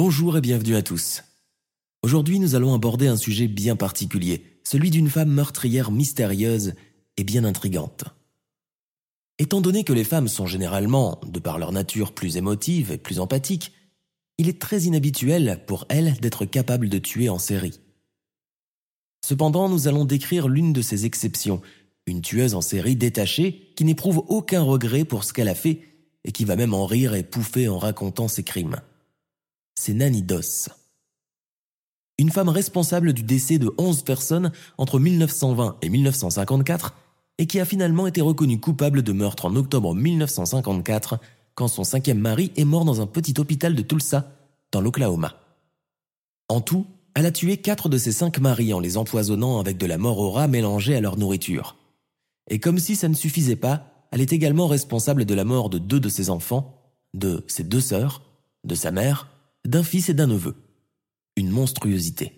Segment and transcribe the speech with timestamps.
[0.00, 1.24] Bonjour et bienvenue à tous.
[2.04, 6.74] Aujourd'hui, nous allons aborder un sujet bien particulier, celui d'une femme meurtrière mystérieuse
[7.16, 8.04] et bien intrigante.
[9.40, 13.18] Étant donné que les femmes sont généralement, de par leur nature, plus émotives et plus
[13.18, 13.72] empathiques,
[14.38, 17.80] il est très inhabituel pour elles d'être capables de tuer en série.
[19.26, 21.60] Cependant, nous allons décrire l'une de ces exceptions,
[22.06, 25.82] une tueuse en série détachée qui n'éprouve aucun regret pour ce qu'elle a fait
[26.22, 28.80] et qui va même en rire et pouffer en racontant ses crimes.
[29.80, 30.70] C'est Nanny Doss.
[32.18, 36.96] Une femme responsable du décès de 11 personnes entre 1920 et 1954
[37.38, 41.20] et qui a finalement été reconnue coupable de meurtre en octobre 1954
[41.54, 44.32] quand son cinquième mari est mort dans un petit hôpital de Tulsa,
[44.72, 45.36] dans l'Oklahoma.
[46.48, 46.84] En tout,
[47.14, 50.18] elle a tué quatre de ses cinq maris en les empoisonnant avec de la mort
[50.18, 51.76] au mélangée à leur nourriture.
[52.50, 55.78] Et comme si ça ne suffisait pas, elle est également responsable de la mort de
[55.78, 56.82] deux de ses enfants,
[57.14, 58.22] de ses deux sœurs,
[58.64, 59.28] de sa mère,
[59.68, 60.54] d'un fils et d'un neveu.
[61.36, 62.32] Une monstruosité.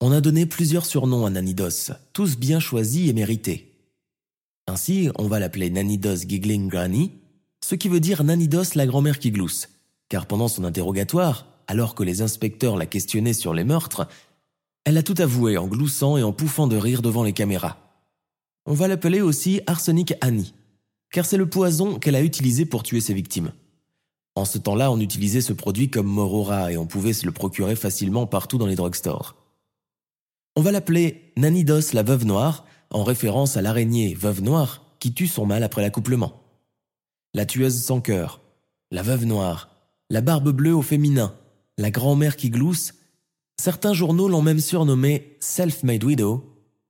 [0.00, 3.74] On a donné plusieurs surnoms à Nanidos, tous bien choisis et mérités.
[4.68, 7.14] Ainsi, on va l'appeler Nanidos Giggling Granny,
[7.64, 9.70] ce qui veut dire Nanidos la grand-mère qui glousse,
[10.08, 14.06] car pendant son interrogatoire, alors que les inspecteurs la questionnaient sur les meurtres,
[14.84, 17.76] elle a tout avoué en gloussant et en pouffant de rire devant les caméras.
[18.66, 20.54] On va l'appeler aussi Arsenic Annie,
[21.10, 23.50] car c'est le poison qu'elle a utilisé pour tuer ses victimes.
[24.34, 27.76] En ce temps-là, on utilisait ce produit comme Morora et on pouvait se le procurer
[27.76, 29.36] facilement partout dans les drugstores.
[30.56, 35.26] On va l'appeler Nanidos la veuve noire, en référence à l'araignée veuve noire qui tue
[35.26, 36.42] son mâle après l'accouplement.
[37.34, 38.40] La tueuse sans cœur,
[38.90, 39.70] la veuve noire,
[40.10, 41.34] la barbe bleue au féminin,
[41.76, 42.94] la grand-mère qui glousse,
[43.60, 46.44] certains journaux l'ont même surnommée Self-Made Widow,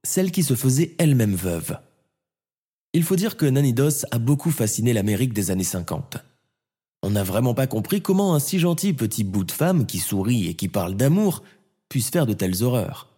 [0.04, 1.78] celle qui se faisait elle-même veuve.
[2.94, 6.18] Il faut dire que Nanidos a beaucoup fasciné l'Amérique des années 50.
[7.02, 10.48] On n'a vraiment pas compris comment un si gentil petit bout de femme qui sourit
[10.48, 11.42] et qui parle d'amour
[11.88, 13.08] puisse faire de telles horreurs.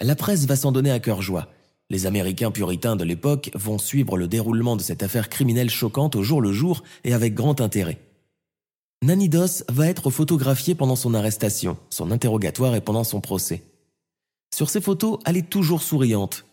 [0.00, 1.48] La presse va s'en donner à cœur joie.
[1.88, 6.22] Les Américains puritains de l'époque vont suivre le déroulement de cette affaire criminelle choquante au
[6.22, 7.98] jour le jour et avec grand intérêt.
[9.02, 13.62] Nanny Doss va être photographiée pendant son arrestation, son interrogatoire et pendant son procès.
[14.54, 16.44] Sur ces photos, elle est toujours souriante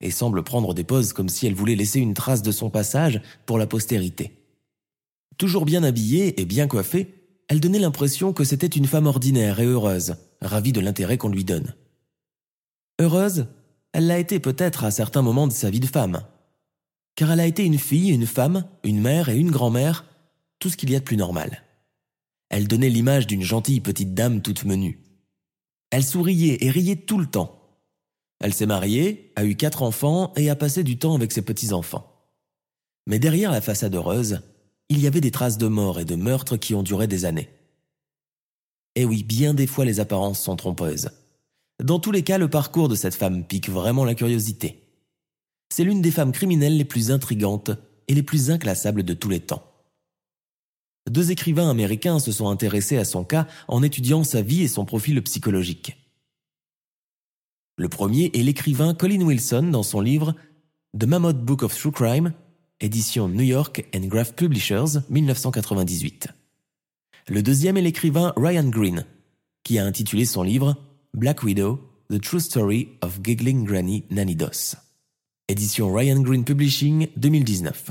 [0.00, 3.20] et semble prendre des poses comme si elle voulait laisser une trace de son passage
[3.44, 4.32] pour la postérité.
[5.38, 7.14] Toujours bien habillée et bien coiffée,
[7.48, 11.44] elle donnait l'impression que c'était une femme ordinaire et heureuse, ravie de l'intérêt qu'on lui
[11.44, 11.74] donne.
[12.98, 13.46] Heureuse,
[13.92, 16.22] elle l'a été peut-être à certains moments de sa vie de femme.
[17.14, 20.04] Car elle a été une fille, une femme, une mère et une grand-mère,
[20.58, 21.62] tout ce qu'il y a de plus normal.
[22.48, 25.00] Elle donnait l'image d'une gentille petite dame toute menue.
[25.90, 27.60] Elle souriait et riait tout le temps.
[28.40, 32.12] Elle s'est mariée, a eu quatre enfants et a passé du temps avec ses petits-enfants.
[33.06, 34.42] Mais derrière la façade heureuse,
[34.88, 37.48] il y avait des traces de mort et de meurtre qui ont duré des années.
[38.94, 41.10] Et oui, bien des fois les apparences sont trompeuses.
[41.82, 44.82] Dans tous les cas, le parcours de cette femme pique vraiment la curiosité.
[45.68, 47.70] C'est l'une des femmes criminelles les plus intrigantes
[48.08, 49.64] et les plus inclassables de tous les temps.
[51.10, 54.84] Deux écrivains américains se sont intéressés à son cas en étudiant sa vie et son
[54.84, 55.96] profil psychologique.
[57.76, 60.34] Le premier est l'écrivain Colin Wilson dans son livre
[60.98, 62.32] The Mammoth Book of True Crime,
[62.80, 66.28] édition New York and Graph Publishers, 1998.
[67.28, 69.04] Le deuxième est l'écrivain Ryan Green,
[69.64, 70.76] qui a intitulé son livre
[71.14, 74.76] Black Widow, The True Story of Giggling Granny Nanidos.
[75.48, 77.90] Édition Ryan Green Publishing 2019.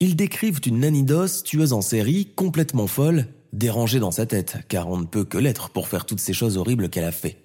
[0.00, 4.98] Ils décrivent une Nanidos tueuse en série, complètement folle, dérangée dans sa tête, car on
[4.98, 7.38] ne peut que l'être pour faire toutes ces choses horribles qu'elle a fait.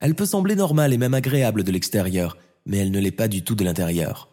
[0.00, 2.36] Elle peut sembler normale et même agréable de l'extérieur,
[2.66, 4.31] mais elle ne l'est pas du tout de l'intérieur.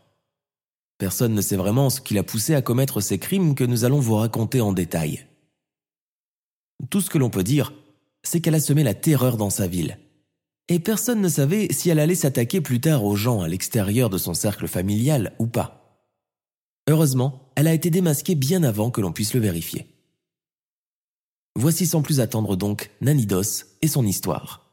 [1.00, 4.02] Personne ne sait vraiment ce qui l'a poussée à commettre ces crimes que nous allons
[4.02, 5.26] vous raconter en détail.
[6.90, 7.74] Tout ce que l'on peut dire,
[8.22, 9.98] c'est qu'elle a semé la terreur dans sa ville.
[10.68, 14.18] Et personne ne savait si elle allait s'attaquer plus tard aux gens à l'extérieur de
[14.18, 16.04] son cercle familial ou pas.
[16.90, 19.88] Heureusement, elle a été démasquée bien avant que l'on puisse le vérifier.
[21.56, 24.69] Voici sans plus attendre donc Nanidos et son histoire.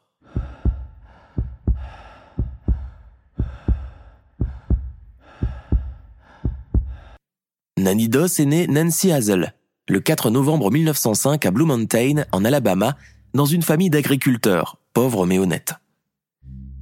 [7.78, 9.52] Nanny Doss est née Nancy Hazel,
[9.86, 12.96] le 4 novembre 1905 à Blue Mountain, en Alabama,
[13.34, 15.74] dans une famille d'agriculteurs, pauvres mais honnêtes.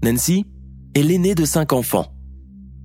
[0.04, 0.46] Nancy
[0.94, 2.14] est l'aînée de cinq enfants,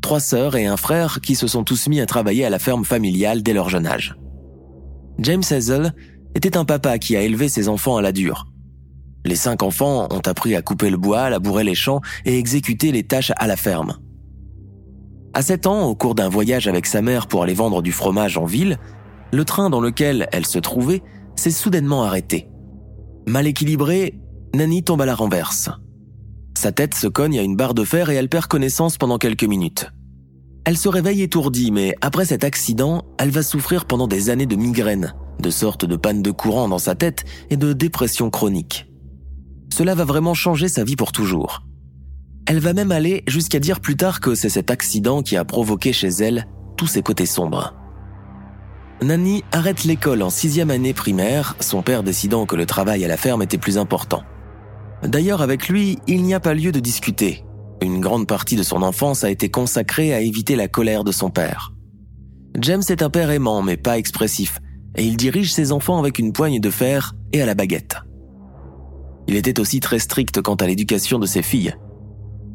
[0.01, 2.83] trois sœurs et un frère qui se sont tous mis à travailler à la ferme
[2.83, 4.15] familiale dès leur jeune âge.
[5.19, 5.93] James Hazel
[6.33, 8.47] était un papa qui a élevé ses enfants à la dure.
[9.23, 13.03] Les cinq enfants ont appris à couper le bois, labourer les champs et exécuter les
[13.03, 13.99] tâches à la ferme.
[15.39, 18.37] À 7 ans, au cours d'un voyage avec sa mère pour aller vendre du fromage
[18.37, 18.77] en ville,
[19.31, 21.01] le train dans lequel elle se trouvait
[21.37, 22.49] s'est soudainement arrêté.
[23.25, 24.19] Mal équilibrée,
[24.53, 25.69] Nanny tombe à la renverse.
[26.57, 29.45] Sa tête se cogne à une barre de fer et elle perd connaissance pendant quelques
[29.45, 29.89] minutes.
[30.65, 34.57] Elle se réveille étourdie, mais après cet accident, elle va souffrir pendant des années de
[34.57, 38.91] migraines, de sortes de panne de courant dans sa tête et de dépression chronique.
[39.73, 41.61] Cela va vraiment changer sa vie pour toujours.
[42.49, 45.93] Elle va même aller jusqu'à dire plus tard que c'est cet accident qui a provoqué
[45.93, 46.47] chez elle
[46.77, 47.75] tous ses côtés sombres.
[49.03, 53.17] Nanny arrête l'école en sixième année primaire, son père décidant que le travail à la
[53.17, 54.23] ferme était plus important.
[55.03, 57.45] D'ailleurs, avec lui, il n'y a pas lieu de discuter.
[57.83, 61.29] Une grande partie de son enfance a été consacrée à éviter la colère de son
[61.29, 61.71] père.
[62.57, 64.57] James est un père aimant mais pas expressif,
[64.95, 67.97] et il dirige ses enfants avec une poigne de fer et à la baguette.
[69.27, 71.75] Il était aussi très strict quant à l'éducation de ses filles.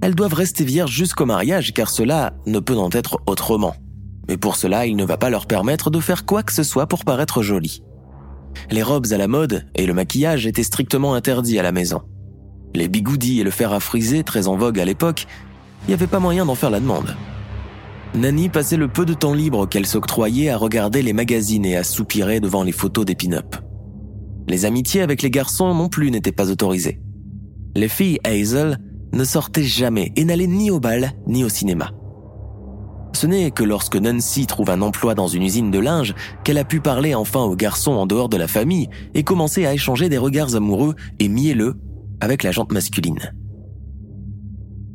[0.05, 3.75] Elles doivent rester vierges jusqu'au mariage car cela ne peut en être autrement.
[4.29, 6.87] Mais pour cela, il ne va pas leur permettre de faire quoi que ce soit
[6.87, 7.83] pour paraître jolies.
[8.71, 12.03] Les robes à la mode et le maquillage étaient strictement interdits à la maison.
[12.75, 15.27] Les bigoudis et le fer à friser, très en vogue à l'époque,
[15.85, 17.17] il n'y avait pas moyen d'en faire la demande.
[18.15, 21.83] Nanny passait le peu de temps libre qu'elle s'octroyait à regarder les magazines et à
[21.83, 23.57] soupirer devant les photos des pin-up.
[24.49, 27.01] Les amitiés avec les garçons non plus n'étaient pas autorisées.
[27.75, 28.79] Les filles Hazel
[29.15, 31.93] ne sortaient jamais et n'allaient ni au bal ni au cinéma.
[33.15, 36.65] Ce n'est que lorsque Nancy trouve un emploi dans une usine de linge qu'elle a
[36.65, 40.19] pu parler enfin aux garçons en dehors de la famille et commencer à échanger des
[40.19, 41.77] regards amoureux et mielleux
[42.21, 43.33] avec la jante masculine.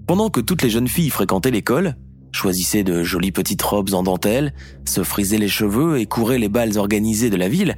[0.06, 1.96] Pendant que toutes les jeunes filles fréquentaient l'école,
[2.34, 4.54] choisissaient de jolies petites robes en dentelle,
[4.86, 7.78] se frisaient les cheveux et couraient les balles organisées de la ville,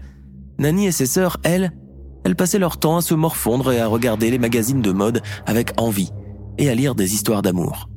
[0.58, 1.72] Nanny et ses sœurs, elles,
[2.24, 5.72] elles passaient leur temps à se morfondre et à regarder les magazines de mode avec
[5.78, 6.12] envie
[6.58, 7.90] et à lire des histoires d'amour.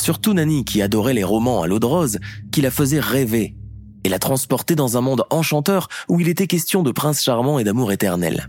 [0.00, 2.18] Surtout Nanny qui adorait les romans à l'eau de rose,
[2.52, 3.56] qui la faisaient rêver
[4.04, 7.64] et la transportait dans un monde enchanteur où il était question de prince charmant et
[7.64, 8.48] d'amour éternel.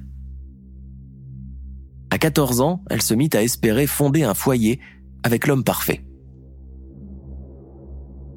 [2.12, 4.80] À 14 ans, elle se mit à espérer fonder un foyer
[5.24, 6.04] avec l'homme parfait.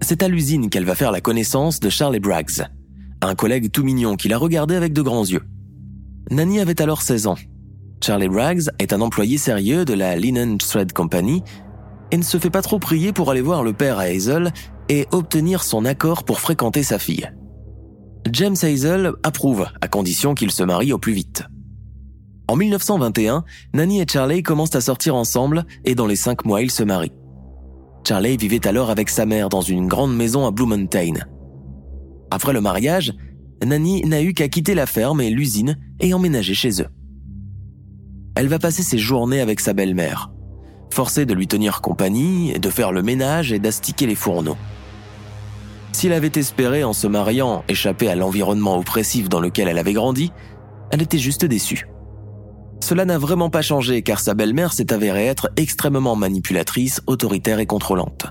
[0.03, 2.63] C'est à l'usine qu'elle va faire la connaissance de Charlie Braggs,
[3.21, 5.43] un collègue tout mignon qui la regardait avec de grands yeux.
[6.31, 7.37] Nanny avait alors 16 ans.
[8.03, 11.43] Charlie Braggs est un employé sérieux de la Linen Thread Company
[12.11, 14.53] et ne se fait pas trop prier pour aller voir le père à Hazel
[14.89, 17.31] et obtenir son accord pour fréquenter sa fille.
[18.33, 21.45] James Hazel approuve, à condition qu'il se marie au plus vite.
[22.49, 23.45] En 1921,
[23.75, 27.13] Nanny et Charlie commencent à sortir ensemble et dans les cinq mois, ils se marient.
[28.09, 31.15] Charlie vivait alors avec sa mère dans une grande maison à Blue Mountain.
[32.31, 33.13] Après le mariage,
[33.65, 36.89] Nanny n'a eu qu'à quitter la ferme et l'usine et emménager chez eux.
[38.41, 40.31] Elle va passer ses journées avec sa belle-mère,
[40.95, 44.57] forcée de lui tenir compagnie, de faire le ménage et d'astiquer les fourneaux.
[45.93, 50.33] S'il avait espéré, en se mariant, échapper à l'environnement oppressif dans lequel elle avait grandi,
[50.91, 51.87] elle était juste déçue.
[52.83, 57.67] Cela n'a vraiment pas changé car sa belle-mère s'est avérée être extrêmement manipulatrice, autoritaire et
[57.67, 58.25] contrôlante.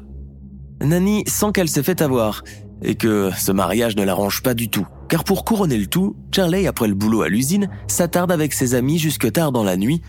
[0.81, 2.41] Nanny sent qu'elle s'est fait avoir
[2.81, 4.88] et que ce mariage ne l'arrange pas du tout.
[5.09, 9.00] Car pour couronner le tout, Charlie, après le boulot à l'usine, s'attarde avec ses amis
[9.00, 10.01] jusque tard dans la nuit,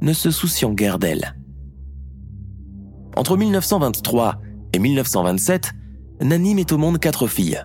[0.00, 1.34] ne se souciant guère d'elle.
[3.16, 4.40] Entre 1923
[4.72, 5.72] et 1927,
[6.22, 7.64] Nanny met au monde quatre filles.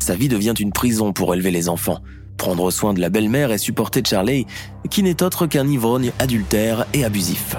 [0.00, 1.98] Sa vie devient une prison pour élever les enfants,
[2.36, 4.46] prendre soin de la belle-mère et supporter Charlie,
[4.90, 7.56] qui n'est autre qu'un ivrogne adultère et abusif.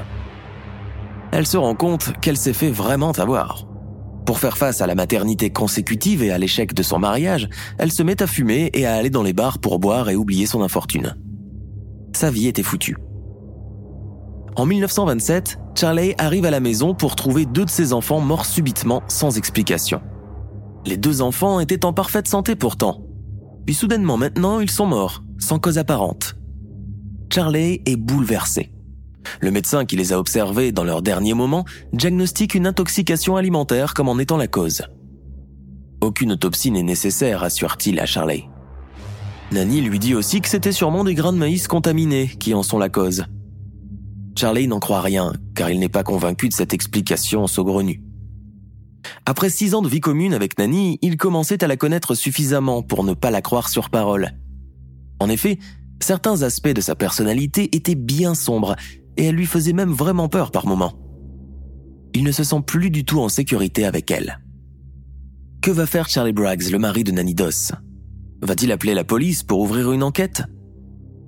[1.31, 3.67] Elle se rend compte qu'elle s'est fait vraiment avoir.
[4.27, 8.03] Pour faire face à la maternité consécutive et à l'échec de son mariage, elle se
[8.03, 11.15] met à fumer et à aller dans les bars pour boire et oublier son infortune.
[12.13, 12.97] Sa vie était foutue.
[14.57, 19.01] En 1927, Charlie arrive à la maison pour trouver deux de ses enfants morts subitement
[19.07, 20.01] sans explication.
[20.85, 23.05] Les deux enfants étaient en parfaite santé pourtant,
[23.65, 26.35] puis soudainement maintenant, ils sont morts, sans cause apparente.
[27.33, 28.73] Charlie est bouleversé.
[29.39, 34.09] Le médecin qui les a observés dans leurs derniers moments diagnostique une intoxication alimentaire comme
[34.09, 34.83] en étant la cause.
[36.01, 38.45] Aucune autopsie n'est nécessaire, assure-t-il à Charlie.
[39.51, 42.77] Nanny lui dit aussi que c'était sûrement des grains de maïs contaminés qui en sont
[42.77, 43.25] la cause.
[44.37, 48.03] Charlie n'en croit rien, car il n'est pas convaincu de cette explication saugrenue.
[49.25, 53.03] Après six ans de vie commune avec Nanny, il commençait à la connaître suffisamment pour
[53.03, 54.31] ne pas la croire sur parole.
[55.19, 55.57] En effet,
[56.01, 58.75] certains aspects de sa personnalité étaient bien sombres
[59.17, 60.93] et elle lui faisait même vraiment peur par moments.
[62.13, 64.39] Il ne se sent plus du tout en sécurité avec elle.
[65.61, 67.73] Que va faire Charlie Braggs, le mari de Nanny Doss?
[68.41, 70.43] Va-t-il appeler la police pour ouvrir une enquête?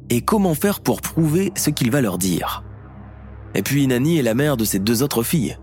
[0.10, 2.64] Et comment faire pour prouver ce qu'il va leur dire?
[3.56, 5.58] Et puis Nanny est la mère de ses deux autres filles.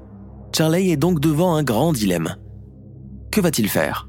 [0.55, 2.37] Charlie est donc devant un grand dilemme.
[3.31, 4.09] Que va-t-il faire?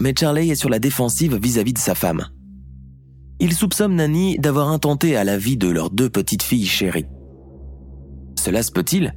[0.00, 2.26] Mais Charlie est sur la défensive vis-à-vis de sa femme.
[3.40, 7.06] Il soupçonne Nanny d'avoir intenté à la vie de leurs deux petites filles chéries.
[8.38, 9.14] Cela se peut-il?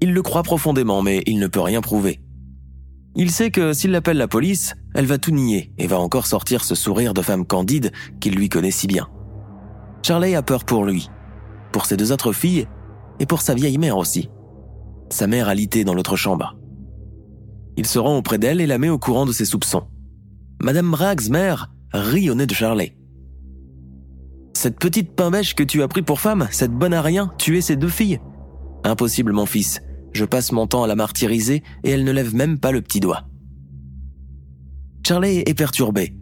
[0.00, 2.20] Il le croit profondément, mais il ne peut rien prouver.
[3.14, 6.64] Il sait que s'il appelle la police, elle va tout nier et va encore sortir
[6.64, 9.08] ce sourire de femme candide qu'il lui connaît si bien.
[10.02, 11.08] Charlie a peur pour lui,
[11.72, 12.66] pour ses deux autres filles
[13.20, 14.30] et pour sa vieille mère aussi.
[15.10, 16.56] Sa mère a lité dans l'autre chambre.
[17.76, 19.84] Il se rend auprès d'elle et la met au courant de ses soupçons.
[20.60, 22.92] Madame Braggs, mère, rit au nez de Charlie.
[24.54, 27.76] Cette petite pain que tu as pris pour femme, cette bonne à rien, tuer ses
[27.76, 28.20] deux filles?
[28.84, 29.80] Impossible, mon fils.
[30.12, 33.00] Je passe mon temps à la martyriser et elle ne lève même pas le petit
[33.00, 33.24] doigt.
[35.06, 36.14] Charlie est perturbé.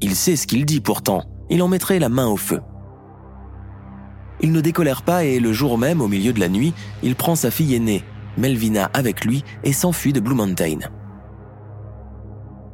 [0.00, 1.22] Il sait ce qu'il dit pourtant.
[1.50, 2.60] Il en mettrait la main au feu.
[4.40, 7.36] Il ne décolère pas et le jour même, au milieu de la nuit, il prend
[7.36, 8.02] sa fille aînée,
[8.38, 10.78] Melvina avec lui et s'enfuit de Blue Mountain.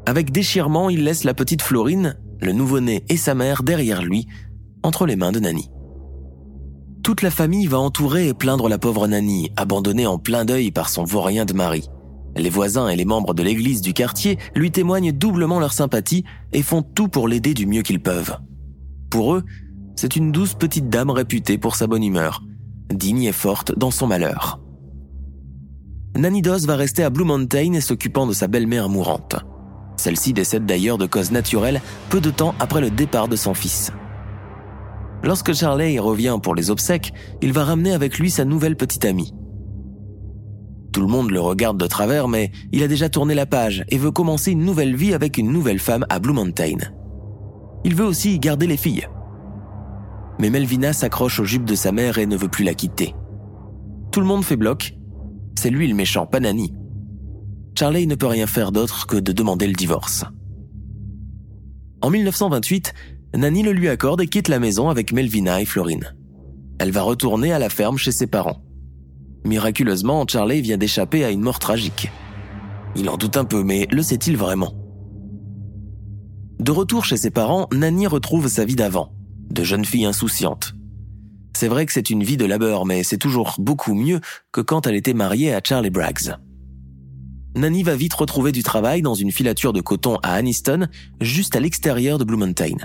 [0.06, 4.26] Avec déchirement, il laisse la petite Florine, le nouveau-né et sa mère derrière lui,
[4.82, 5.70] entre les mains de Nanny.
[7.02, 10.88] Toute la famille va entourer et plaindre la pauvre Nanny, abandonnée en plein deuil par
[10.88, 11.88] son vaurien de mari.
[12.36, 16.62] Les voisins et les membres de l'église du quartier lui témoignent doublement leur sympathie et
[16.62, 18.36] font tout pour l'aider du mieux qu'ils peuvent.
[19.10, 19.44] Pour eux,
[19.96, 22.42] c'est une douce petite dame réputée pour sa bonne humeur,
[22.92, 24.59] digne et forte dans son malheur.
[26.16, 29.36] Nanny Doss va rester à Blue Mountain s'occupant de sa belle-mère mourante.
[29.96, 33.92] Celle-ci décède d'ailleurs de cause naturelle peu de temps après le départ de son fils.
[35.22, 37.12] Lorsque Charlie revient pour les obsèques,
[37.42, 39.34] il va ramener avec lui sa nouvelle petite amie.
[40.92, 43.98] Tout le monde le regarde de travers, mais il a déjà tourné la page et
[43.98, 46.78] veut commencer une nouvelle vie avec une nouvelle femme à Blue Mountain.
[47.84, 49.06] Il veut aussi garder les filles.
[50.40, 53.14] Mais Melvina s'accroche aux jupes de sa mère et ne veut plus la quitter.
[54.10, 54.94] Tout le monde fait bloc
[55.60, 56.72] c'est lui le méchant, pas Nanny.
[57.78, 60.24] Charlie ne peut rien faire d'autre que de demander le divorce.
[62.00, 62.94] En 1928,
[63.36, 66.14] Nanny le lui accorde et quitte la maison avec Melvina et Florine.
[66.78, 68.62] Elle va retourner à la ferme chez ses parents.
[69.44, 72.10] Miraculeusement, Charlie vient d'échapper à une mort tragique.
[72.96, 74.72] Il en doute un peu, mais le sait-il vraiment?
[76.58, 79.12] De retour chez ses parents, Nanny retrouve sa vie d'avant,
[79.50, 80.72] de jeune fille insouciante,
[81.60, 84.86] c'est vrai que c'est une vie de labeur, mais c'est toujours beaucoup mieux que quand
[84.86, 86.34] elle était mariée à Charlie Braggs.
[87.54, 90.88] Nanny va vite retrouver du travail dans une filature de coton à Aniston,
[91.20, 92.78] juste à l'extérieur de Blue Mountain.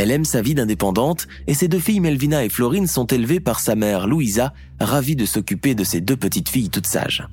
[0.00, 3.60] Elle aime sa vie d'indépendante et ses deux filles Melvina et Florine sont élevées par
[3.60, 7.28] sa mère Louisa, ravie de s'occuper de ses deux petites filles toutes sages.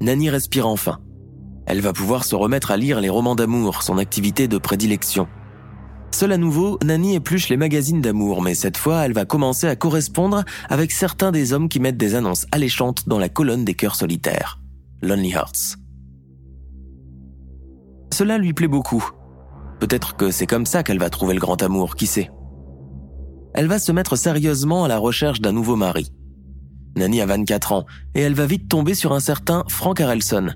[0.00, 1.00] Nanny respire enfin.
[1.66, 5.28] Elle va pouvoir se remettre à lire les romans d'amour, son activité de prédilection.
[6.14, 9.74] Seul à nouveau, Nanny épluche les magazines d'amour, mais cette fois, elle va commencer à
[9.74, 13.96] correspondre avec certains des hommes qui mettent des annonces alléchantes dans la colonne des cœurs
[13.96, 14.60] solitaires.
[15.02, 15.76] Lonely Hearts.
[18.12, 19.10] Cela lui plaît beaucoup.
[19.80, 22.30] Peut-être que c'est comme ça qu'elle va trouver le grand amour, qui sait.
[23.52, 26.12] Elle va se mettre sérieusement à la recherche d'un nouveau mari.
[26.96, 30.50] Nanny a 24 ans et elle va vite tomber sur un certain Frank Harrelson,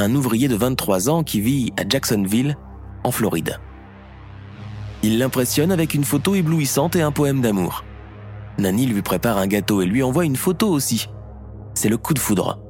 [0.00, 2.56] un ouvrier de 23 ans qui vit à Jacksonville,
[3.04, 3.60] en Floride.
[5.02, 7.84] Il l'impressionne avec une photo éblouissante et un poème d'amour.
[8.58, 11.08] Nanny lui prépare un gâteau et lui envoie une photo aussi.
[11.74, 12.62] C'est le coup de foudre.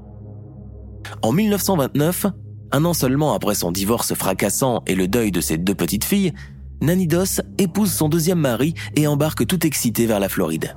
[1.23, 2.27] En 1929,
[2.73, 6.33] un an seulement après son divorce fracassant et le deuil de ses deux petites filles,
[6.83, 10.77] Nanny Doss épouse son deuxième mari et embarque tout excitée vers la Floride.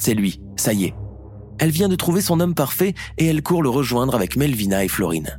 [0.00, 0.94] C'est lui, ça y est.
[1.58, 4.88] Elle vient de trouver son homme parfait et elle court le rejoindre avec Melvina et
[4.88, 5.38] Florine.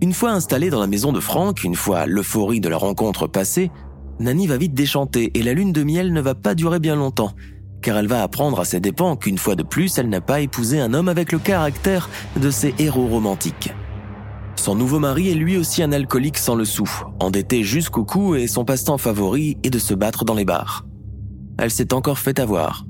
[0.00, 3.72] Une fois installée dans la maison de Franck, une fois l'euphorie de la rencontre passée,
[4.20, 7.32] Nanny va vite déchanter et la lune de miel ne va pas durer bien longtemps,
[7.82, 10.78] car elle va apprendre à ses dépens qu'une fois de plus, elle n'a pas épousé
[10.78, 12.08] un homme avec le caractère
[12.40, 13.72] de ses héros romantiques.
[14.54, 16.88] Son nouveau mari est lui aussi un alcoolique sans le sou,
[17.18, 20.86] endetté jusqu'au cou et son passe-temps favori est de se battre dans les bars.
[21.58, 22.86] Elle s'est encore fait avoir.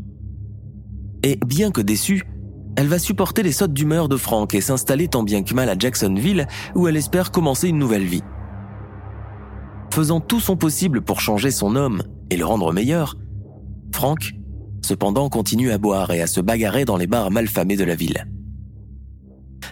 [1.22, 2.24] Et bien que déçue,
[2.78, 5.76] elle va supporter les sautes d'humeur de Frank et s'installer tant bien que mal à
[5.76, 8.22] Jacksonville où elle espère commencer une nouvelle vie.
[9.92, 13.16] Faisant tout son possible pour changer son homme et le rendre meilleur,
[13.92, 14.32] Frank,
[14.86, 18.28] cependant, continue à boire et à se bagarrer dans les bars malfamés de la ville.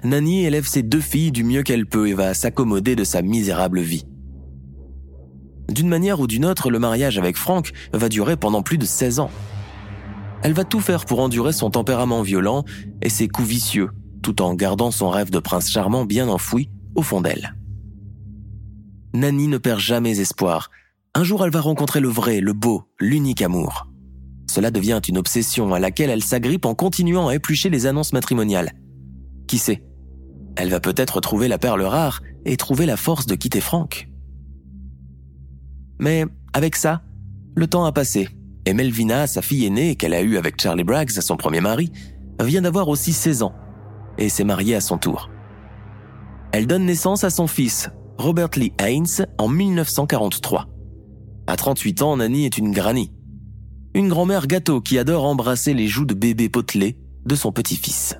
[0.03, 3.83] Nanny élève ses deux filles du mieux qu'elle peut et va s'accommoder de sa misérable
[3.83, 4.05] vie.
[5.69, 9.21] D'une manière ou d'une autre, le mariage avec Frank va durer pendant plus de 16
[9.21, 9.31] ans.
[10.47, 12.65] Elle va tout faire pour endurer son tempérament violent
[13.03, 13.91] et ses coups vicieux,
[14.23, 17.57] tout en gardant son rêve de prince charmant bien enfoui au fond d'elle.
[19.13, 20.71] Nanny ne perd jamais espoir.
[21.15, 23.89] Un jour, elle va rencontrer le vrai, le beau, l'unique amour.
[24.49, 28.71] Cela devient une obsession à laquelle elle s'agrippe en continuant à éplucher les annonces matrimoniales.
[29.49, 29.83] Qui sait?
[30.55, 34.09] Elle va peut-être trouver la perle rare et trouver la force de quitter Franck.
[35.99, 37.03] Mais avec ça,
[37.57, 38.29] le temps a passé,
[38.67, 41.93] et Melvina, sa fille aînée qu'elle a eue avec Charlie Braggs, son premier mari,
[42.43, 43.55] vient d'avoir aussi 16 ans,
[44.19, 45.31] et s'est mariée à son tour.
[46.53, 50.67] Elle donne naissance à son fils, Robert Lee Haynes, en 1943.
[51.47, 53.13] À 38 ans, Nanny est une granny.
[53.95, 58.17] Une grand-mère gâteau qui adore embrasser les joues de bébé potelé de son petit-fils.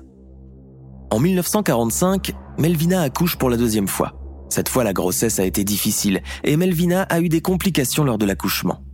[1.11, 4.13] En 1945, Melvina accouche pour la deuxième fois.
[4.49, 8.25] Cette fois, la grossesse a été difficile et Melvina a eu des complications lors de
[8.25, 8.86] l'accouchement.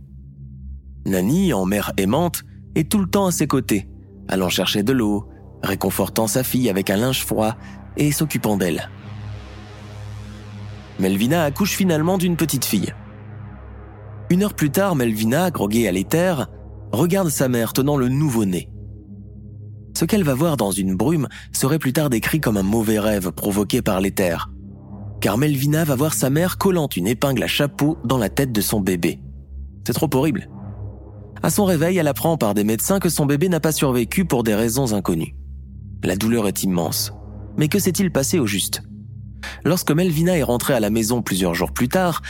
[1.06, 2.42] Nani, en mère aimante,
[2.74, 3.88] est tout le temps à ses côtés,
[4.28, 5.28] allant chercher de l'eau,
[5.62, 7.56] réconfortant sa fille avec un linge froid
[7.96, 8.90] et s'occupant d'elle.
[10.98, 12.94] Melvina accouche finalement d'une petite fille.
[14.30, 16.48] Une heure plus tard, Melvina, groguée à l'éther,
[16.92, 18.70] regarde sa mère tenant le nouveau-né.
[19.96, 23.30] Ce qu'elle va voir dans une brume serait plus tard décrit comme un mauvais rêve
[23.32, 24.50] provoqué par l'éther.
[25.20, 28.60] Car Melvina va voir sa mère collant une épingle à chapeau dans la tête de
[28.60, 29.20] son bébé.
[29.86, 30.48] C'est trop horrible.
[31.44, 34.44] À son réveil, elle apprend par des médecins que son bébé n'a pas survécu pour
[34.44, 35.36] des raisons inconnues.
[36.02, 37.12] La douleur est immense.
[37.58, 38.80] Mais que s'est-il passé au juste?
[39.62, 42.22] Lorsque Melvina est rentrée à la maison plusieurs jours plus tard,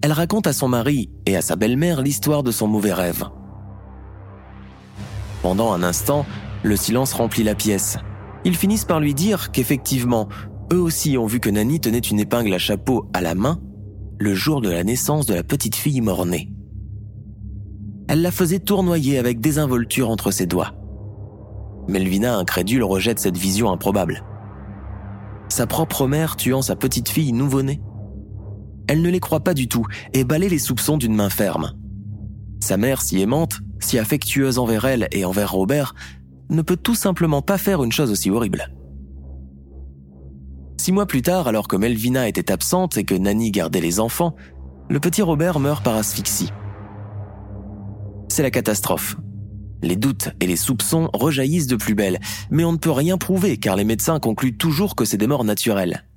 [0.00, 3.24] elle raconte à son mari et à sa belle-mère l'histoire de son mauvais rêve.
[5.42, 6.24] Pendant un instant,
[6.62, 7.98] le silence remplit la pièce.
[8.46, 10.30] Ils finissent par lui dire qu'effectivement,
[10.72, 13.60] eux aussi ont vu que Nanny tenait une épingle à chapeau à la main
[14.18, 16.51] le jour de la naissance de la petite fille mort-née.
[18.12, 20.74] Elle la faisait tournoyer avec désinvolture entre ses doigts.
[21.88, 24.22] Melvina, incrédule, rejette cette vision improbable.
[25.48, 27.80] Sa propre mère tuant sa petite fille nouveau-née.
[28.86, 31.72] Elle ne les croit pas du tout et balaye les soupçons d'une main ferme.
[32.60, 35.94] Sa mère, si aimante, si affectueuse envers elle et envers Robert,
[36.50, 38.74] ne peut tout simplement pas faire une chose aussi horrible.
[40.76, 44.36] Six mois plus tard, alors que Melvina était absente et que Nanny gardait les enfants,
[44.90, 46.52] le petit Robert meurt par asphyxie.
[48.32, 49.18] C'est la catastrophe.
[49.82, 52.18] Les doutes et les soupçons rejaillissent de plus belle,
[52.50, 55.44] mais on ne peut rien prouver car les médecins concluent toujours que c'est des morts
[55.44, 56.08] naturelles.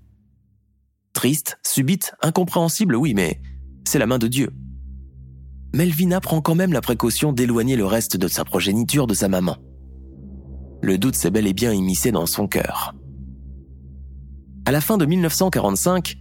[1.12, 3.42] Triste, subite, incompréhensible, oui, mais
[3.86, 4.50] c'est la main de Dieu.
[5.74, 9.58] Melvina prend quand même la précaution d'éloigner le reste de sa progéniture de sa maman.
[10.82, 12.96] Le doute s'est bel et bien immiscé dans son cœur.
[14.66, 16.16] À la fin de 1945,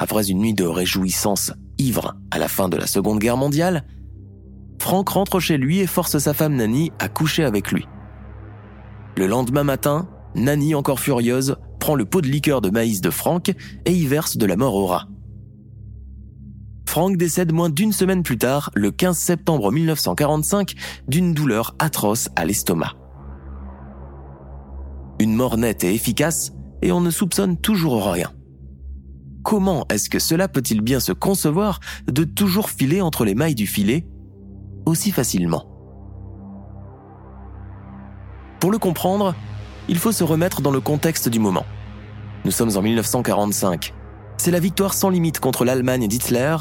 [0.00, 3.84] après une nuit de réjouissance ivre à la fin de la Seconde Guerre mondiale,
[4.86, 7.88] Frank rentre chez lui et force sa femme Nanny à coucher avec lui.
[9.16, 13.52] Le lendemain matin, Nanny, encore furieuse, prend le pot de liqueur de maïs de Frank
[13.84, 15.08] et y verse de la mort au rat.
[16.88, 20.74] Frank décède moins d'une semaine plus tard, le 15 septembre 1945,
[21.08, 22.92] d'une douleur atroce à l'estomac.
[25.18, 28.30] Une mort nette et efficace, et on ne soupçonne toujours rien.
[29.42, 33.66] Comment est-ce que cela peut-il bien se concevoir de toujours filer entre les mailles du
[33.66, 34.06] filet
[34.86, 35.66] aussi facilement
[38.60, 39.34] Pour le comprendre,
[39.88, 41.66] il faut se remettre dans le contexte du moment.
[42.44, 43.92] Nous sommes en 1945.
[44.38, 46.56] C'est la victoire sans limite contre l'Allemagne d'Hitler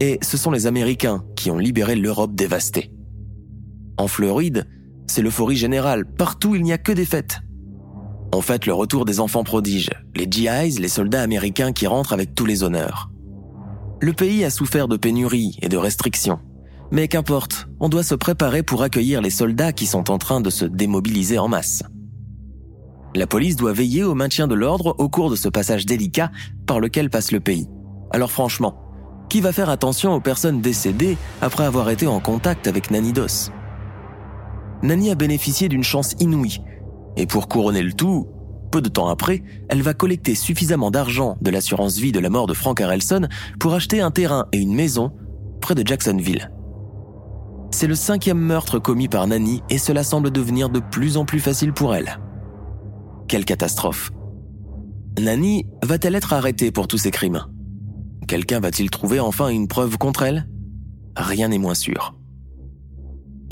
[0.00, 2.92] et ce sont les Américains qui ont libéré l'Europe dévastée.
[3.96, 4.66] En Floride,
[5.06, 6.04] c'est l'euphorie générale.
[6.04, 7.40] Partout, il n'y a que des fêtes.
[8.34, 12.34] On fête le retour des enfants prodiges, les GIs, les soldats américains qui rentrent avec
[12.34, 13.10] tous les honneurs.
[14.00, 16.40] Le pays a souffert de pénuries et de restrictions.
[16.94, 20.48] Mais qu'importe, on doit se préparer pour accueillir les soldats qui sont en train de
[20.48, 21.82] se démobiliser en masse.
[23.16, 26.30] La police doit veiller au maintien de l'ordre au cours de ce passage délicat
[26.68, 27.66] par lequel passe le pays.
[28.12, 28.76] Alors franchement,
[29.28, 33.50] qui va faire attention aux personnes décédées après avoir été en contact avec Nanidos?
[34.84, 36.60] Nani a bénéficié d'une chance inouïe.
[37.16, 38.28] Et pour couronner le tout,
[38.70, 42.46] peu de temps après, elle va collecter suffisamment d'argent de l'assurance vie de la mort
[42.46, 43.26] de Frank Harrelson
[43.58, 45.10] pour acheter un terrain et une maison
[45.60, 46.53] près de Jacksonville.
[47.74, 51.40] C'est le cinquième meurtre commis par Nani et cela semble devenir de plus en plus
[51.40, 52.20] facile pour elle.
[53.26, 54.12] Quelle catastrophe.
[55.18, 57.44] Nani va-t-elle être arrêtée pour tous ces crimes?
[58.28, 60.48] Quelqu'un va-t-il trouver enfin une preuve contre elle?
[61.16, 62.14] Rien n'est moins sûr.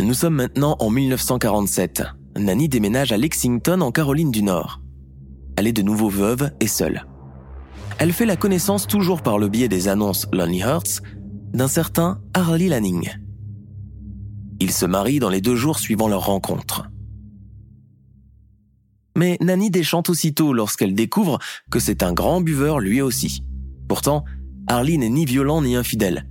[0.00, 2.04] Nous sommes maintenant en 1947.
[2.38, 4.80] Nani déménage à Lexington en Caroline du Nord.
[5.56, 7.06] Elle est de nouveau veuve et seule.
[7.98, 11.02] Elle fait la connaissance toujours par le biais des annonces Lonely Hearts
[11.52, 13.10] d'un certain Harley Lanning.
[14.60, 16.88] Ils se marient dans les deux jours suivant leur rencontre.
[19.16, 21.38] Mais Nani déchante aussitôt lorsqu'elle découvre
[21.70, 23.44] que c'est un grand buveur lui aussi.
[23.88, 24.24] Pourtant,
[24.66, 26.26] Harley n'est ni violent ni infidèle.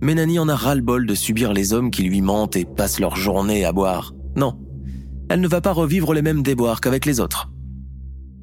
[0.00, 3.16] Mais Nani en a ras-le-bol de subir les hommes qui lui mentent et passent leur
[3.16, 4.14] journée à boire.
[4.36, 4.58] Non,
[5.28, 7.50] elle ne va pas revivre les mêmes déboires qu'avec les autres.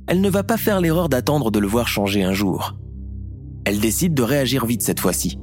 [0.07, 2.75] Elle ne va pas faire l'erreur d'attendre de le voir changer un jour.
[3.65, 5.37] Elle décide de réagir vite cette fois-ci.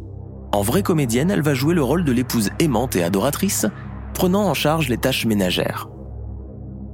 [0.52, 3.66] En vraie comédienne, elle va jouer le rôle de l'épouse aimante et adoratrice,
[4.14, 5.88] prenant en charge les tâches ménagères.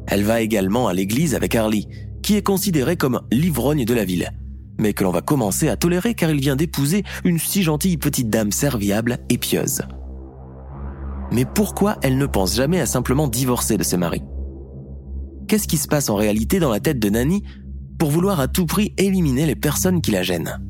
[0.06, 1.86] Elle va également à l'église avec Harley,
[2.22, 4.30] qui est considéré comme l'ivrogne de la ville,
[4.78, 8.28] mais que l'on va commencer à tolérer car il vient d'épouser une si gentille petite
[8.28, 9.82] dame serviable et pieuse.
[11.32, 14.22] Mais pourquoi elle ne pense jamais à simplement divorcer de ses maris
[15.48, 17.44] Qu'est-ce qui se passe en réalité dans la tête de Nanny
[17.98, 20.60] pour vouloir à tout prix éliminer les personnes qui la gênent?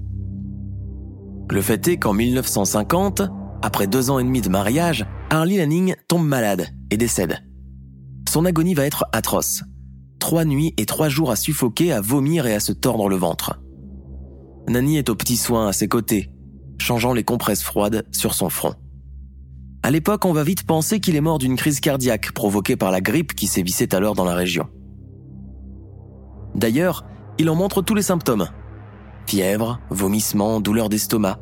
[1.51, 3.23] Le fait est qu'en 1950,
[3.63, 7.39] après deux ans et demi de mariage, Harley Lanning tombe malade et décède.
[8.29, 9.63] Son agonie va être atroce.
[10.19, 13.61] Trois nuits et trois jours à suffoquer, à vomir et à se tordre le ventre.
[14.69, 16.31] Nanny est aux petits soins à ses côtés,
[16.79, 18.75] changeant les compresses froides sur son front.
[19.83, 23.03] À l'époque, on va vite penser qu'il est mort d'une crise cardiaque provoquée par la
[23.03, 24.67] grippe qui sévissait alors dans la région.
[26.55, 27.05] D'ailleurs,
[27.39, 28.49] il en montre tous les symptômes.
[29.27, 31.39] Fièvre, vomissements, douleur d'estomac.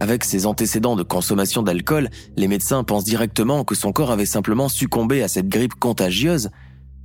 [0.00, 4.68] Avec ses antécédents de consommation d'alcool, les médecins pensent directement que son corps avait simplement
[4.68, 6.50] succombé à cette grippe contagieuse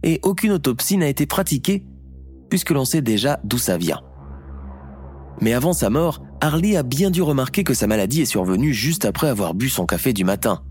[0.04, 1.86] et aucune autopsie n'a été pratiquée
[2.50, 4.02] puisque l'on sait déjà d'où ça vient.
[5.42, 9.06] Mais avant sa mort, Harley a bien dû remarquer que sa maladie est survenue juste
[9.06, 10.64] après avoir bu son café du matin.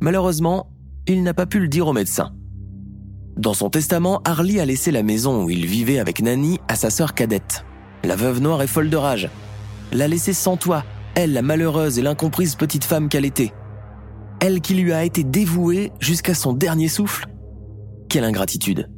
[0.00, 0.70] Malheureusement,
[1.06, 2.32] il n'a pas pu le dire au médecin.
[3.36, 6.90] Dans son testament, Harley a laissé la maison où il vivait avec Nanny à sa
[6.90, 7.64] sœur cadette.
[8.04, 9.30] La veuve noire est folle de rage.
[9.92, 10.84] L'a laissée sans toit,
[11.14, 13.52] elle, la malheureuse et l'incomprise petite femme qu'elle était.
[14.40, 17.26] Elle qui lui a été dévouée jusqu'à son dernier souffle.
[18.08, 18.90] Quelle ingratitude.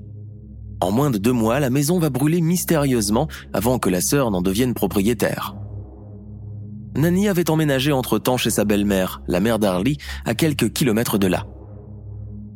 [0.81, 4.43] En moins de deux mois, la maison va brûler mystérieusement avant que la sœur n'en
[4.43, 5.55] devienne propriétaire.
[6.97, 11.47] Nanny avait emménagé entre-temps chez sa belle-mère, la mère d'Harley, à quelques kilomètres de là.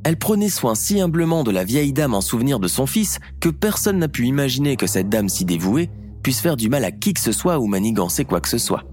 [0.05, 3.49] Elle prenait soin si humblement de la vieille dame en souvenir de son fils que
[3.49, 5.91] personne n'a pu imaginer que cette dame si dévouée
[6.23, 8.85] puisse faire du mal à qui que ce soit ou manigancer quoi que ce soit.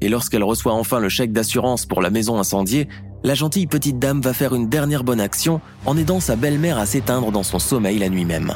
[0.00, 2.88] Et lorsqu'elle reçoit enfin le chèque d'assurance pour la maison incendiée,
[3.22, 6.86] la gentille petite dame va faire une dernière bonne action en aidant sa belle-mère à
[6.86, 8.52] s'éteindre dans son sommeil la nuit même.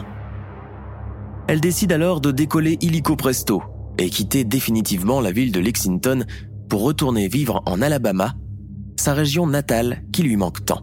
[1.46, 3.62] Elle décide alors de décoller illico presto
[3.98, 6.24] et quitter définitivement la ville de Lexington
[6.68, 8.34] pour retourner vivre en Alabama,
[8.96, 10.82] sa région natale qui lui manque tant.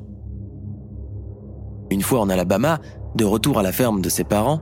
[1.91, 2.79] Une fois en Alabama,
[3.15, 4.61] de retour à la ferme de ses parents,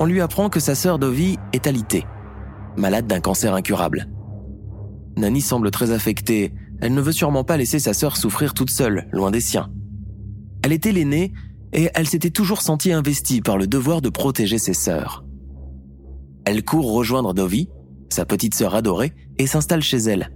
[0.00, 2.04] on lui apprend que sa sœur Dovie est alitée,
[2.76, 4.08] malade d'un cancer incurable.
[5.16, 9.06] Nanny semble très affectée elle ne veut sûrement pas laisser sa sœur souffrir toute seule,
[9.12, 9.70] loin des siens.
[10.64, 11.32] Elle était l'aînée
[11.72, 15.24] et elle s'était toujours sentie investie par le devoir de protéger ses sœurs.
[16.44, 17.68] Elle court rejoindre Dovie,
[18.08, 20.32] sa petite sœur adorée, et s'installe chez elle,